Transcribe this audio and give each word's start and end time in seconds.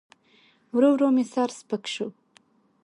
ورو 0.75 0.89
ورو 0.93 1.07
مې 1.15 1.23
سر 1.33 1.49
سپک 1.59 1.83
سو. 1.93 2.07